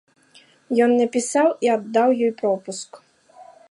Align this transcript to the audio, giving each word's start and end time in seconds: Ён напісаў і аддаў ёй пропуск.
Ён 0.85 0.91
напісаў 1.01 1.47
і 1.67 1.71
аддаў 1.77 2.09
ёй 2.25 2.33
пропуск. 2.43 2.91